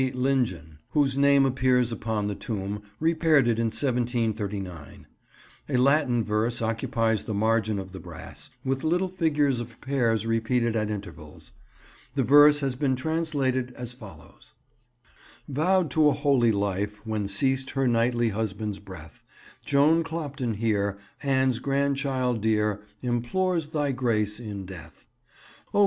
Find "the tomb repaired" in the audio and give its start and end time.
2.25-3.47